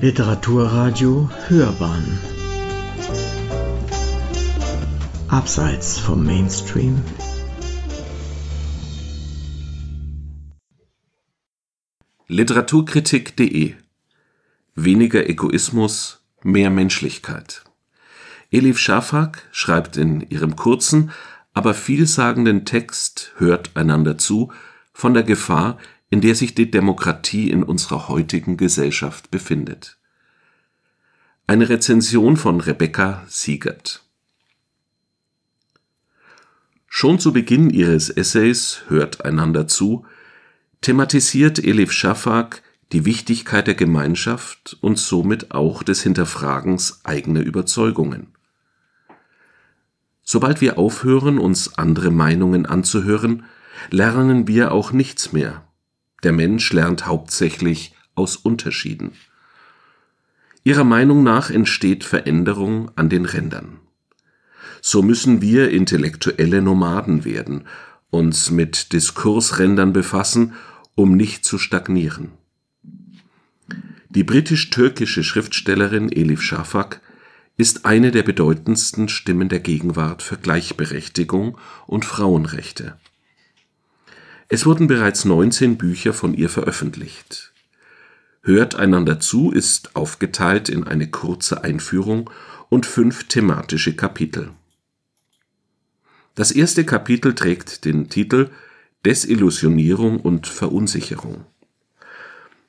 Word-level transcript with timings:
Literaturradio 0.00 1.28
Hörbahn. 1.48 2.20
Abseits 5.26 5.98
vom 5.98 6.24
Mainstream. 6.24 7.02
Literaturkritik.de 12.28 13.74
Weniger 14.76 15.28
Egoismus, 15.28 16.24
mehr 16.44 16.70
Menschlichkeit. 16.70 17.64
Elif 18.52 18.78
Shafak 18.78 19.48
schreibt 19.50 19.96
in 19.96 20.20
ihrem 20.20 20.54
kurzen, 20.54 21.10
aber 21.54 21.74
vielsagenden 21.74 22.64
Text 22.64 23.32
Hört 23.38 23.76
einander 23.76 24.16
zu 24.16 24.52
von 24.92 25.12
der 25.12 25.24
Gefahr, 25.24 25.76
in 26.10 26.20
der 26.20 26.34
sich 26.34 26.54
die 26.54 26.70
Demokratie 26.70 27.50
in 27.50 27.62
unserer 27.62 28.08
heutigen 28.08 28.56
Gesellschaft 28.56 29.30
befindet. 29.30 29.98
Eine 31.46 31.68
Rezension 31.68 32.36
von 32.36 32.60
Rebecca 32.60 33.24
Siegert 33.28 34.04
Schon 36.86 37.18
zu 37.18 37.32
Beginn 37.32 37.70
ihres 37.70 38.10
Essays 38.10 38.82
Hört 38.88 39.24
einander 39.24 39.66
zu 39.66 40.06
thematisiert 40.80 41.58
Elif 41.58 41.92
Shafak 41.92 42.62
die 42.92 43.04
Wichtigkeit 43.04 43.66
der 43.66 43.74
Gemeinschaft 43.74 44.78
und 44.80 44.98
somit 44.98 45.50
auch 45.50 45.82
des 45.82 46.02
Hinterfragens 46.02 47.04
eigener 47.04 47.40
Überzeugungen. 47.40 48.28
Sobald 50.22 50.60
wir 50.60 50.78
aufhören, 50.78 51.38
uns 51.38 51.76
andere 51.78 52.10
Meinungen 52.10 52.66
anzuhören, 52.66 53.44
lernen 53.90 54.48
wir 54.48 54.72
auch 54.72 54.92
nichts 54.92 55.32
mehr, 55.32 55.67
der 56.22 56.32
Mensch 56.32 56.72
lernt 56.72 57.06
hauptsächlich 57.06 57.94
aus 58.14 58.36
Unterschieden. 58.36 59.12
Ihrer 60.64 60.84
Meinung 60.84 61.22
nach 61.22 61.50
entsteht 61.50 62.04
Veränderung 62.04 62.90
an 62.96 63.08
den 63.08 63.24
Rändern. 63.24 63.78
So 64.80 65.02
müssen 65.02 65.40
wir 65.40 65.70
intellektuelle 65.70 66.62
Nomaden 66.62 67.24
werden, 67.24 67.64
uns 68.10 68.50
mit 68.50 68.92
Diskursrändern 68.92 69.92
befassen, 69.92 70.54
um 70.94 71.16
nicht 71.16 71.44
zu 71.44 71.58
stagnieren. 71.58 72.32
Die 74.08 74.24
britisch-türkische 74.24 75.22
Schriftstellerin 75.22 76.10
Elif 76.10 76.42
Shafak 76.42 77.00
ist 77.56 77.84
eine 77.84 78.10
der 78.10 78.22
bedeutendsten 78.22 79.08
Stimmen 79.08 79.48
der 79.48 79.60
Gegenwart 79.60 80.22
für 80.22 80.36
Gleichberechtigung 80.36 81.58
und 81.86 82.04
Frauenrechte. 82.04 82.96
Es 84.48 84.64
wurden 84.64 84.86
bereits 84.86 85.26
19 85.26 85.76
Bücher 85.76 86.14
von 86.14 86.32
ihr 86.32 86.48
veröffentlicht. 86.48 87.52
Hört 88.40 88.76
einander 88.76 89.20
zu 89.20 89.50
ist 89.52 89.94
aufgeteilt 89.94 90.70
in 90.70 90.84
eine 90.84 91.08
kurze 91.08 91.64
Einführung 91.64 92.30
und 92.70 92.86
fünf 92.86 93.24
thematische 93.24 93.94
Kapitel. 93.94 94.50
Das 96.34 96.50
erste 96.50 96.84
Kapitel 96.84 97.34
trägt 97.34 97.84
den 97.84 98.08
Titel 98.08 98.48
Desillusionierung 99.04 100.18
und 100.20 100.46
Verunsicherung. 100.46 101.44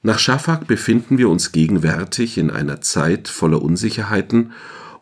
Nach 0.02 0.20
Schafak 0.20 0.68
befinden 0.68 1.18
wir 1.18 1.30
uns 1.30 1.54
gegenwärtig 1.54 2.38
in 2.38 2.52
einer 2.52 2.82
Zeit 2.82 3.30
voller 3.30 3.62
Unsicherheiten 3.62 4.52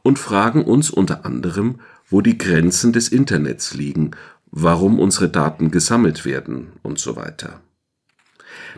und 0.04 0.20
fragen 0.20 0.64
uns 0.64 0.92
unter 0.92 1.26
anderem, 1.26 1.80
wo 2.08 2.22
die 2.22 2.38
Grenzen 2.38 2.94
des 2.94 3.10
Internets 3.10 3.74
liegen 3.74 4.12
warum 4.52 5.00
unsere 5.00 5.30
Daten 5.30 5.72
gesammelt 5.72 6.26
werden 6.26 6.74
und 6.84 7.00
so 7.00 7.16
weiter. 7.16 7.62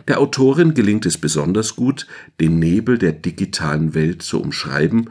Der 0.08 0.20
Autorin 0.20 0.74
gelingt 0.74 1.06
es 1.06 1.18
besonders 1.18 1.76
gut, 1.76 2.06
den 2.40 2.58
Nebel 2.58 2.98
der 2.98 3.12
digitalen 3.12 3.94
Welt 3.94 4.22
zu 4.22 4.40
umschreiben 4.40 5.10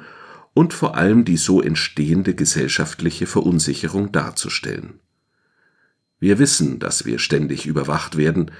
und 0.53 0.73
vor 0.73 0.95
allem 0.95 1.25
die 1.25 1.37
so 1.37 1.61
entstehende 1.61 2.35
gesellschaftliche 2.35 3.27
Verunsicherung 3.27 4.11
darzustellen. 4.11 4.99
Wir 6.19 6.39
wissen, 6.39 6.79
dass 6.79 7.05
wir 7.05 7.19
ständig 7.19 7.65
überwacht 7.65 8.17
werden, 8.17 8.51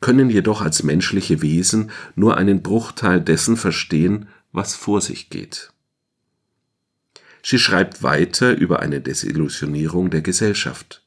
können 0.00 0.30
jedoch 0.30 0.62
als 0.62 0.82
menschliche 0.82 1.42
Wesen 1.42 1.90
nur 2.14 2.36
einen 2.36 2.62
Bruchteil 2.62 3.20
dessen 3.20 3.56
verstehen, 3.56 4.28
was 4.50 4.74
vor 4.74 5.00
sich 5.00 5.30
geht. 5.30 5.72
Sie 7.42 7.58
schreibt 7.58 8.02
weiter 8.02 8.56
über 8.56 8.80
eine 8.80 9.00
Desillusionierung 9.00 10.10
der 10.10 10.22
Gesellschaft 10.22 11.01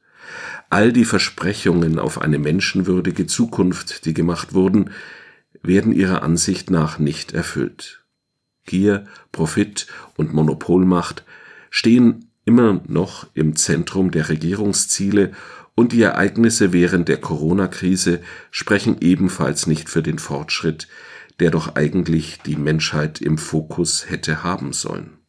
all 0.70 0.92
die 0.92 1.06
Versprechungen 1.06 2.00
auf 2.00 2.22
eine 2.22 2.40
menschenwürdige 2.40 3.28
Zukunft, 3.28 4.06
die 4.06 4.14
gemacht 4.14 4.54
wurden, 4.54 4.92
werden 5.62 5.92
ihrer 5.92 6.24
Ansicht 6.24 6.70
nach 6.70 7.00
nicht 7.00 7.34
erfüllt. 7.34 8.04
Gier, 8.66 9.06
Profit 9.32 9.88
und 10.16 10.34
Monopolmacht 10.34 11.24
stehen 11.70 12.32
immer 12.46 12.82
noch 12.88 13.28
im 13.34 13.56
Zentrum 13.56 14.12
der 14.12 14.30
Regierungsziele 14.30 15.32
und 15.76 15.92
die 15.92 16.02
Ereignisse 16.02 16.72
während 16.72 17.10
der 17.10 17.18
Corona-Krise 17.18 18.22
sprechen 18.50 18.98
ebenfalls 19.02 19.68
nicht 19.68 19.90
für 19.90 20.02
den 20.02 20.20
Fortschritt, 20.20 20.88
der 21.40 21.52
doch 21.52 21.76
eigentlich 21.76 22.40
die 22.46 22.56
Menschheit 22.56 23.20
im 23.22 23.38
Fokus 23.38 24.10
hätte 24.10 24.44
haben 24.44 24.72
sollen. 24.72 25.25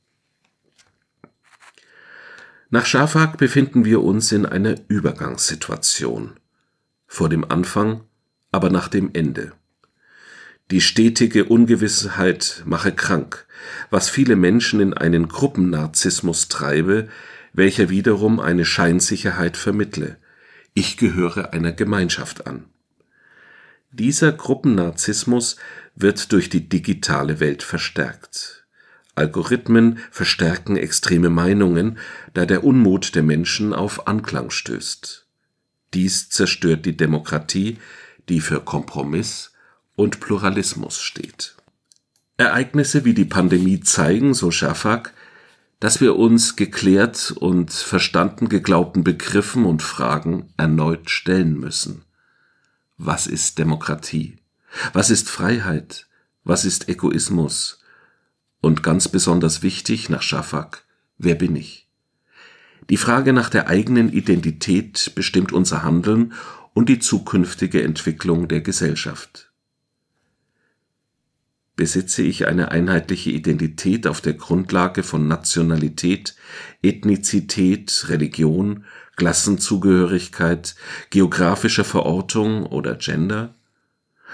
Nach 2.69 2.85
Schafak 2.85 3.39
befinden 3.39 3.85
wir 3.85 4.03
uns 4.03 4.33
in 4.33 4.45
einer 4.45 4.75
Übergangssituation. 4.89 6.33
Vor 7.07 7.29
dem 7.29 7.49
Anfang, 7.49 8.03
aber 8.51 8.71
nach 8.71 8.89
dem 8.89 9.11
Ende. 9.13 9.53
Die 10.73 10.81
stetige 10.81 11.45
Ungewissheit 11.45 12.65
mache 12.67 12.91
krank, 12.91 13.47
was 13.91 14.09
viele 14.09 14.35
Menschen 14.35 14.81
in 14.81 14.95
einen 14.95 15.29
Gruppennarzissmus 15.29 16.49
treibe, 16.49 17.09
welcher 17.53 17.89
wiederum 17.89 18.41
eine 18.41 18.65
Scheinsicherheit 18.65 19.57
vermittle. 19.57 20.17
Ich 20.75 20.97
gehöre 20.97 21.53
einer 21.53 21.73
Gemeinschaft 21.73 22.49
an. 22.49 22.65
Dieser 23.93 24.33
Gruppennarzissmus 24.33 25.57
wird 25.95 26.33
durch 26.33 26.51
die 26.51 26.69
digitale 26.69 27.39
Welt 27.39 27.63
verstärkt. 27.63 28.66
Algorithmen 29.17 29.99
verstärken 30.11 30.77
extreme 30.77 31.31
Meinungen, 31.31 31.99
da 32.35 32.47
der 32.47 32.65
Unmut 32.65 33.15
der 33.15 33.23
Menschen 33.23 33.73
auf 33.73 34.07
Anklang 34.07 34.51
stößt. 34.51 35.27
Dies 35.95 36.29
zerstört 36.29 36.85
die 36.85 36.97
Demokratie, 36.97 37.79
die 38.29 38.41
für 38.41 38.61
Kompromiss 38.61 39.53
und 39.97 40.21
Pluralismus 40.21 41.01
steht. 41.01 41.57
Ereignisse 42.37 43.07
wie 43.07 43.15
die 43.15 43.25
Pandemie 43.25 43.81
zeigen, 43.81 44.35
so 44.35 44.51
Schafak, 44.51 45.15
dass 45.81 46.03
wir 46.03 46.17
uns 46.17 46.57
geklärt 46.57 47.33
und 47.33 47.73
verstanden 47.73 48.51
geglaubten 48.51 49.03
Begriffen 49.05 49.65
und 49.65 49.83
Fragen 49.83 50.53
erneut 50.59 51.09
stellen 51.09 51.59
müssen. 51.59 52.05
Was 52.99 53.27
ist 53.27 53.59
Demokratie? 53.59 54.37
Was 54.93 55.09
ist 55.09 55.31
Freiheit? 55.31 56.07
Was 56.45 56.67
ist 56.67 56.89
Egoismus? 56.91 57.79
Und 58.61 58.83
ganz 58.83 59.09
besonders 59.09 59.63
wichtig 59.63 60.09
nach 60.09 60.23
Schafak, 60.23 60.85
wer 61.19 61.35
bin 61.35 61.57
ich? 61.57 61.89
Die 62.89 62.97
Frage 62.97 63.33
nach 63.33 63.51
der 63.51 63.69
eigenen 63.69 64.13
Identität 64.13 65.13
bestimmt 65.15 65.53
unser 65.53 65.83
Handeln 65.83 66.33
und 66.73 66.89
die 66.89 66.99
zukünftige 66.99 67.83
Entwicklung 67.83 68.49
der 68.49 68.61
Gesellschaft. 68.61 69.51
Besitze 71.75 72.23
ich 72.23 72.47
eine 72.47 72.71
einheitliche 72.71 73.31
Identität 73.31 74.07
auf 74.07 74.21
der 74.21 74.35
Grundlage 74.35 75.03
von 75.03 75.29
Nationalität, 75.29 76.37
Ethnizität, 76.81 78.07
Religion, 78.09 78.85
Klassenzugehörigkeit, 79.17 80.75
geografischer 81.11 81.85
Verortung 81.85 82.65
oder 82.65 82.95
Gender? 82.95 83.56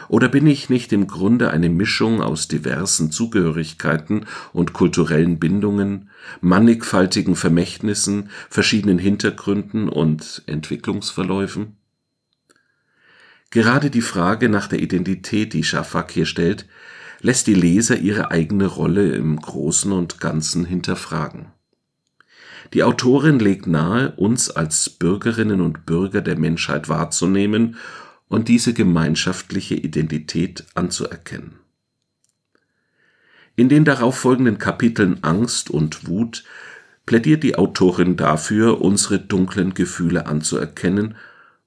Oder 0.09 0.29
bin 0.29 0.47
ich 0.47 0.69
nicht 0.69 0.93
im 0.93 1.07
Grunde 1.07 1.51
eine 1.51 1.69
Mischung 1.69 2.21
aus 2.21 2.49
diversen 2.49 3.11
Zugehörigkeiten 3.11 4.27
und 4.53 4.73
kulturellen 4.73 5.39
Bindungen, 5.39 6.11
mannigfaltigen 6.41 7.37
Vermächtnissen, 7.37 8.31
verschiedenen 8.51 8.99
Hintergründen 8.99 9.89
und 9.89 10.43
Entwicklungsverläufen? 10.47 11.77
Gerade 13.51 13.91
die 13.91 14.01
Frage 14.01 14.49
nach 14.49 14.67
der 14.67 14.81
Identität, 14.81 15.53
die 15.53 15.65
Schafak 15.65 16.11
hier 16.11 16.27
stellt, 16.27 16.67
lässt 17.21 17.47
die 17.47 17.55
Leser 17.55 17.99
ihre 17.99 18.31
eigene 18.31 18.67
Rolle 18.67 19.15
im 19.15 19.37
Großen 19.37 19.93
und 19.93 20.21
Ganzen 20.21 20.65
hinterfragen. 20.65 21.47
Die 22.73 22.83
Autorin 22.83 23.39
legt 23.39 23.67
nahe, 23.67 24.13
uns 24.13 24.51
als 24.51 24.89
Bürgerinnen 24.89 25.61
und 25.61 25.85
Bürger 25.85 26.23
der 26.23 26.39
Menschheit 26.39 26.89
wahrzunehmen 26.89 27.77
und 28.33 28.49
diese 28.49 28.73
gemeinschaftliche 28.73 29.75
Identität 29.75 30.65
anzuerkennen. 30.73 31.59
In 33.57 33.69
den 33.69 33.85
darauffolgenden 33.85 34.57
Kapiteln 34.57 35.23
Angst 35.23 35.69
und 35.69 36.09
Wut 36.09 36.43
plädiert 37.05 37.43
die 37.43 37.57
Autorin 37.57 38.17
dafür, 38.17 38.81
unsere 38.81 39.19
dunklen 39.19 39.75
Gefühle 39.75 40.25
anzuerkennen 40.25 41.15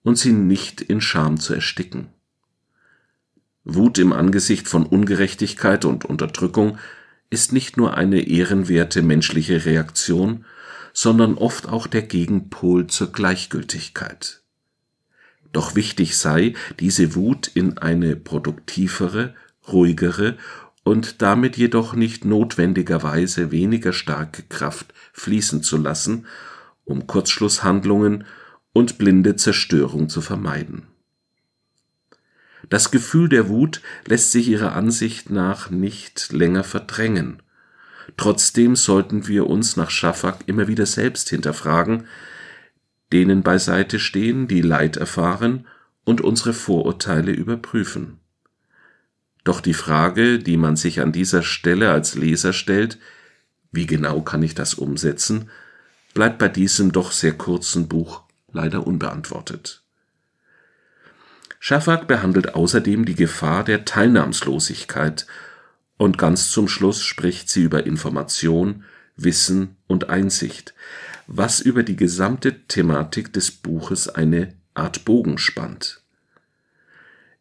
und 0.01 0.17
sie 0.17 0.31
nicht 0.31 0.81
in 0.81 1.01
Scham 1.01 1.39
zu 1.39 1.53
ersticken. 1.53 2.07
Wut 3.63 3.99
im 3.99 4.11
Angesicht 4.11 4.67
von 4.67 4.87
Ungerechtigkeit 4.87 5.85
und 5.85 6.03
Unterdrückung 6.03 6.79
ist 7.29 7.53
nicht 7.53 7.77
nur 7.77 7.95
eine 7.95 8.21
ehrenwerte 8.21 9.03
menschliche 9.03 9.65
Reaktion, 9.65 10.45
sondern 10.93 11.35
oft 11.35 11.69
auch 11.69 11.85
der 11.85 12.01
Gegenpol 12.01 12.87
zur 12.87 13.11
Gleichgültigkeit. 13.11 14.41
Doch 15.55 15.73
wichtig 15.73 16.17
sei, 16.17 16.53
diese 16.81 17.15
Wut 17.15 17.47
in 17.47 17.77
eine 17.77 18.17
produktivere, 18.17 19.33
ruhigere 19.71 20.35
und 20.83 21.21
damit 21.21 21.55
jedoch 21.55 21.93
nicht 21.93 22.25
notwendigerweise 22.25 23.53
weniger 23.53 23.93
starke 23.93 24.43
Kraft 24.43 24.93
fließen 25.13 25.63
zu 25.63 25.77
lassen, 25.77 26.25
um 26.83 27.07
Kurzschlusshandlungen 27.07 28.25
und 28.73 28.97
blinde 28.97 29.37
Zerstörung 29.37 30.09
zu 30.09 30.19
vermeiden. 30.19 30.87
Das 32.67 32.91
Gefühl 32.91 33.29
der 33.29 33.47
Wut 33.47 33.81
lässt 34.05 34.33
sich 34.33 34.49
ihrer 34.49 34.75
Ansicht 34.75 35.29
nach 35.29 35.69
nicht 35.69 36.33
länger 36.33 36.65
verdrängen. 36.65 37.41
Trotzdem 38.17 38.75
sollten 38.75 39.29
wir 39.29 39.47
uns 39.47 39.77
nach 39.77 39.89
Schafak 39.89 40.39
immer 40.47 40.67
wieder 40.67 40.85
selbst 40.85 41.29
hinterfragen, 41.29 42.07
denen 43.13 43.43
beiseite 43.43 43.99
stehen, 43.99 44.47
die 44.47 44.61
Leid 44.61 44.97
erfahren 44.97 45.67
und 46.03 46.21
unsere 46.21 46.53
Vorurteile 46.53 47.31
überprüfen. 47.31 48.19
Doch 49.43 49.61
die 49.61 49.73
Frage, 49.73 50.39
die 50.39 50.57
man 50.57 50.75
sich 50.75 51.01
an 51.01 51.11
dieser 51.11 51.43
Stelle 51.43 51.91
als 51.91 52.15
Leser 52.15 52.51
stellt, 52.51 52.97
wie 53.71 53.85
genau 53.85 54.21
kann 54.21 54.41
ich 54.41 54.55
das 54.55 54.73
umsetzen, 54.73 55.49
bleibt 56.13 56.39
bei 56.39 56.47
diesem 56.47 56.91
doch 56.91 57.11
sehr 57.11 57.33
kurzen 57.33 57.87
Buch 57.87 58.23
leider 58.51 58.87
unbeantwortet. 58.87 59.83
Schafak 61.59 62.07
behandelt 62.07 62.55
außerdem 62.55 63.05
die 63.05 63.15
Gefahr 63.15 63.63
der 63.63 63.85
Teilnahmslosigkeit 63.85 65.27
und 65.97 66.17
ganz 66.17 66.49
zum 66.51 66.67
Schluss 66.67 67.03
spricht 67.03 67.49
sie 67.49 67.63
über 67.63 67.85
Information, 67.85 68.83
Wissen 69.15 69.77
und 69.87 70.09
Einsicht, 70.09 70.73
was 71.27 71.59
über 71.59 71.83
die 71.83 71.95
gesamte 71.95 72.67
Thematik 72.67 73.33
des 73.33 73.51
Buches 73.51 74.09
eine 74.09 74.53
Art 74.73 75.05
Bogen 75.05 75.37
spannt. 75.37 76.01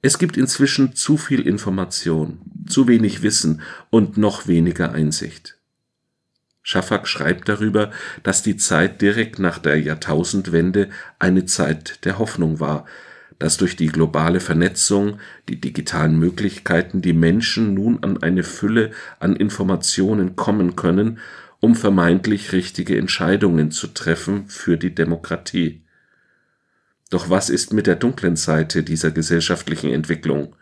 Es 0.02 0.18
gibt 0.18 0.36
inzwischen 0.36 0.94
zu 0.94 1.16
viel 1.16 1.40
Information, 1.40 2.40
zu 2.66 2.88
wenig 2.88 3.22
Wissen 3.22 3.62
und 3.90 4.16
noch 4.16 4.46
weniger 4.46 4.92
Einsicht. 4.92 5.56
Schafak 6.62 7.08
schreibt 7.08 7.48
darüber, 7.48 7.90
dass 8.22 8.42
die 8.42 8.56
Zeit 8.56 9.02
direkt 9.02 9.38
nach 9.38 9.58
der 9.58 9.80
Jahrtausendwende 9.80 10.88
eine 11.18 11.44
Zeit 11.44 12.04
der 12.04 12.18
Hoffnung 12.18 12.60
war, 12.60 12.86
dass 13.38 13.56
durch 13.56 13.76
die 13.76 13.88
globale 13.88 14.40
Vernetzung, 14.40 15.18
die 15.48 15.60
digitalen 15.60 16.18
Möglichkeiten 16.18 17.02
die 17.02 17.12
Menschen 17.12 17.74
nun 17.74 18.02
an 18.02 18.22
eine 18.22 18.44
Fülle 18.44 18.92
an 19.20 19.36
Informationen 19.36 20.36
kommen 20.36 20.76
können, 20.76 21.18
um 21.64 21.74
vermeintlich 21.74 22.52
richtige 22.52 22.98
Entscheidungen 22.98 23.70
zu 23.70 23.86
treffen 23.86 24.48
für 24.48 24.76
die 24.76 24.94
Demokratie. 24.94 25.82
Doch 27.08 27.30
was 27.30 27.48
ist 27.48 27.72
mit 27.72 27.86
der 27.86 27.96
dunklen 27.96 28.36
Seite 28.36 28.82
dieser 28.82 29.10
gesellschaftlichen 29.10 29.90
Entwicklung, 29.90 30.56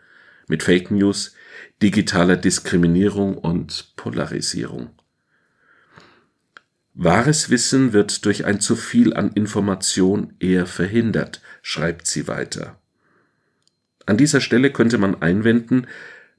mit 0.47 0.63
Fake 0.63 0.91
News, 0.91 1.35
digitaler 1.81 2.37
Diskriminierung 2.37 3.37
und 3.37 3.91
Polarisierung? 3.97 4.91
Wahres 6.93 7.49
Wissen 7.49 7.91
wird 7.91 8.23
durch 8.23 8.45
ein 8.45 8.61
zu 8.61 8.77
viel 8.77 9.13
an 9.13 9.33
Information 9.33 10.31
eher 10.39 10.65
verhindert, 10.65 11.41
schreibt 11.61 12.07
sie 12.07 12.29
weiter. 12.29 12.79
An 14.05 14.15
dieser 14.15 14.39
Stelle 14.39 14.71
könnte 14.71 14.97
man 14.97 15.21
einwenden, 15.21 15.85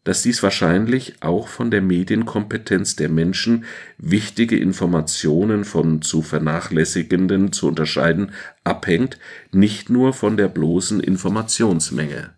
dass 0.04 0.22
dies 0.22 0.42
wahrscheinlich 0.42 1.14
auch 1.22 1.48
von 1.48 1.70
der 1.70 1.80
Medienkompetenz 1.80 2.94
der 2.94 3.08
Menschen, 3.08 3.64
wichtige 3.96 4.58
Informationen 4.58 5.64
von 5.64 6.02
zu 6.02 6.20
vernachlässigenden 6.20 7.52
zu 7.52 7.66
unterscheiden, 7.66 8.32
abhängt, 8.62 9.18
nicht 9.50 9.88
nur 9.88 10.12
von 10.12 10.36
der 10.36 10.48
bloßen 10.48 11.00
Informationsmenge. 11.00 12.34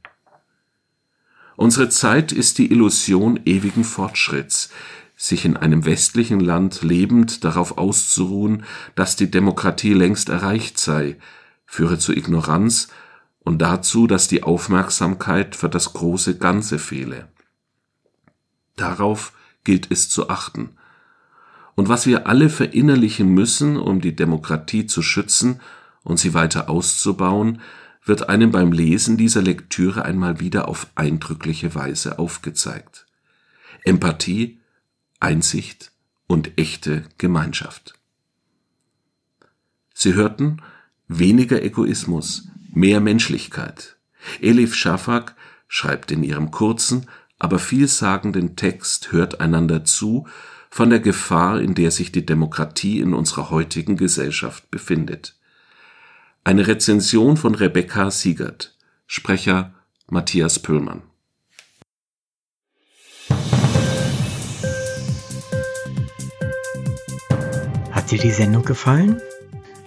Unsere 1.56 1.88
Zeit 1.88 2.32
ist 2.32 2.58
die 2.58 2.70
Illusion 2.70 3.40
ewigen 3.44 3.82
Fortschritts, 3.82 4.70
sich 5.16 5.44
in 5.44 5.56
einem 5.56 5.86
westlichen 5.86 6.38
Land 6.38 6.82
lebend 6.82 7.42
darauf 7.42 7.78
auszuruhen, 7.78 8.64
dass 8.94 9.16
die 9.16 9.30
Demokratie 9.30 9.94
längst 9.94 10.28
erreicht 10.28 10.78
sei, 10.78 11.16
führe 11.64 11.98
zu 11.98 12.12
Ignoranz 12.12 12.88
und 13.40 13.60
dazu, 13.60 14.06
dass 14.06 14.28
die 14.28 14.42
Aufmerksamkeit 14.42 15.56
für 15.56 15.70
das 15.70 15.94
große 15.94 16.36
Ganze 16.36 16.78
fehle. 16.78 17.28
Darauf 18.76 19.32
gilt 19.64 19.90
es 19.90 20.08
zu 20.08 20.28
achten. 20.28 20.76
Und 21.74 21.88
was 21.88 22.06
wir 22.06 22.26
alle 22.26 22.48
verinnerlichen 22.48 23.28
müssen, 23.28 23.76
um 23.76 24.00
die 24.00 24.16
Demokratie 24.16 24.86
zu 24.86 25.02
schützen 25.02 25.60
und 26.04 26.18
sie 26.18 26.32
weiter 26.32 26.70
auszubauen, 26.70 27.60
wird 28.04 28.28
einem 28.28 28.52
beim 28.52 28.72
Lesen 28.72 29.16
dieser 29.16 29.42
Lektüre 29.42 30.04
einmal 30.04 30.38
wieder 30.40 30.68
auf 30.68 30.86
eindrückliche 30.94 31.74
Weise 31.74 32.18
aufgezeigt. 32.18 33.06
Empathie, 33.84 34.60
Einsicht 35.18 35.92
und 36.26 36.56
echte 36.56 37.04
Gemeinschaft. 37.18 37.94
Sie 39.92 40.14
hörten 40.14 40.62
weniger 41.08 41.62
Egoismus, 41.62 42.48
mehr 42.72 43.00
Menschlichkeit. 43.00 43.96
Elif 44.40 44.74
Shafak 44.74 45.34
schreibt 45.68 46.10
in 46.10 46.22
ihrem 46.22 46.50
kurzen, 46.50 47.06
aber 47.38 47.58
vielsagenden 47.58 48.56
Text 48.56 49.12
Hört 49.12 49.40
einander 49.40 49.84
zu 49.84 50.26
von 50.70 50.90
der 50.90 51.00
Gefahr, 51.00 51.60
in 51.60 51.74
der 51.74 51.90
sich 51.90 52.12
die 52.12 52.26
Demokratie 52.26 53.00
in 53.00 53.14
unserer 53.14 53.50
heutigen 53.50 53.96
Gesellschaft 53.96 54.70
befindet. 54.70 55.36
Eine 56.44 56.66
Rezension 56.66 57.36
von 57.36 57.54
Rebecca 57.54 58.10
Siegert, 58.10 58.76
Sprecher 59.06 59.74
Matthias 60.08 60.58
Pöllmann. 60.58 61.02
Hat 67.90 68.10
dir 68.10 68.18
die 68.18 68.30
Sendung 68.30 68.64
gefallen? 68.64 69.20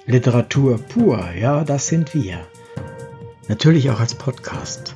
Literatur 0.06 0.78
pur, 0.80 1.32
ja, 1.40 1.64
das 1.64 1.88
sind 1.88 2.14
wir. 2.14 2.46
Natürlich 3.48 3.90
auch 3.92 4.00
als 4.00 4.16
Podcast. 4.16 4.96